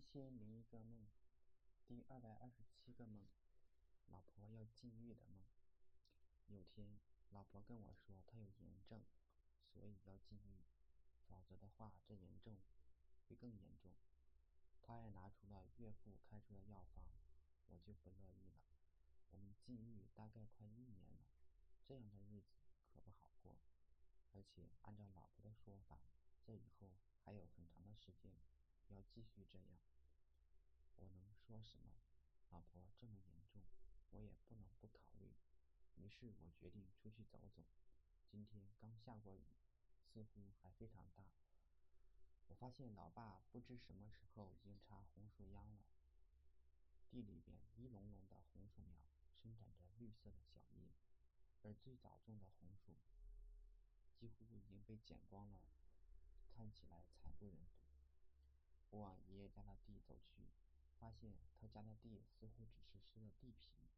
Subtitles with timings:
[0.00, 1.06] 一千零一个梦，
[1.86, 3.28] 第二百二十七个梦，
[4.06, 5.42] 老婆要禁欲的梦。
[6.46, 6.98] 有天，
[7.28, 9.02] 老婆跟我说她有炎症，
[9.70, 10.64] 所以要禁欲，
[11.28, 12.56] 否则的话这炎症
[13.28, 13.92] 会更严重。
[14.80, 17.04] 她还拿出了岳父开出的药方，
[17.68, 18.62] 我就不乐意了。
[19.28, 21.26] 我们禁欲大概快一年了，
[21.86, 22.56] 这样的日子
[22.88, 23.58] 可不好过。
[24.32, 26.00] 而且按照老婆的说法，
[26.42, 28.32] 这以后还有很长的时间。
[28.88, 29.78] 要继续这样，
[30.96, 31.92] 我能说什么？
[32.48, 33.60] 老婆这么严重，
[34.12, 35.28] 我也不能不考虑。
[35.96, 37.62] 于是我决定出去走走。
[38.30, 39.42] 今天刚下过雨，
[40.00, 41.24] 似乎还非常大。
[42.46, 45.82] 我发现老爸不知什么时候已经插红薯秧了，
[47.10, 49.04] 地里边一垄垄的红薯苗
[49.42, 50.88] 生长着绿色的小叶，
[51.62, 52.96] 而最早种的红薯
[54.18, 55.60] 几乎已经被剪光了，
[56.56, 57.49] 看起来惨不忍睹。
[58.90, 60.48] 我往爷爷家的地走去，
[60.98, 63.88] 发现他家的地似乎只是湿了地皮，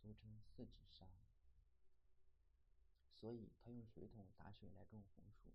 [0.00, 1.08] 俗称四指山。
[3.12, 5.52] 所以他用水桶打水来种红薯，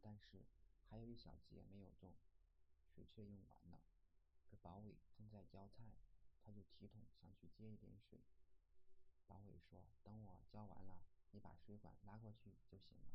[0.00, 0.44] 但是
[0.88, 2.14] 还有一小节没有种，
[2.94, 3.80] 水却用完了。
[4.48, 5.84] 这保伟正在浇菜，
[6.42, 8.20] 他就提桶想去接一点水。
[9.26, 13.14] 保伟说：“等我浇完了，你把水管拉过去就行了。”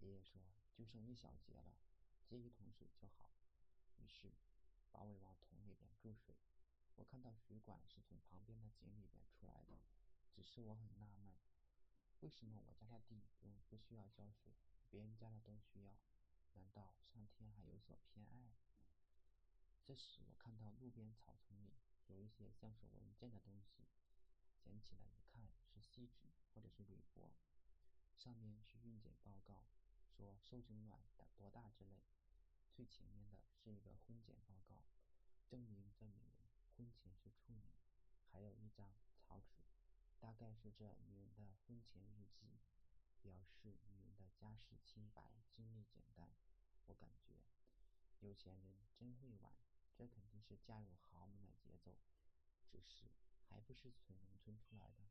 [0.00, 0.40] 爷爷说
[0.74, 1.78] ：“就剩一小节了，
[2.24, 3.30] 接一桶水就好。”
[3.98, 4.32] 于是，
[4.90, 6.34] 保伟往桶里边注水。
[6.96, 9.80] 我看到水管是从旁边的井里边出来的，
[10.32, 11.34] 只是我很纳闷，
[12.20, 14.54] 为什么我家的地不用不需要浇水，
[14.88, 15.96] 别人家的都需要？
[16.54, 18.54] 难道上天还有所偏爱？
[19.84, 23.86] 这时，我看到路边草丛里有一些像是文件的东西，
[24.58, 27.30] 捡起来一看，是锡纸或者是铝箔，
[28.14, 29.66] 上面是孕检报告，
[30.08, 32.00] 说受精卵的多大之类。
[32.72, 33.05] 最前
[33.66, 34.84] 是一个婚检报告，
[35.48, 37.66] 证明这女人婚前是处女，
[38.30, 39.64] 还有一张草纸，
[40.20, 42.60] 大概是这女人的婚前日记，
[43.20, 45.20] 表示女人的家世清白，
[45.50, 46.30] 经历简单。
[46.84, 47.42] 我感觉
[48.20, 49.52] 有钱人真会玩，
[49.96, 51.98] 这肯定是嫁入豪门的节奏，
[52.70, 53.10] 只是
[53.48, 55.08] 还不是从农村出来的，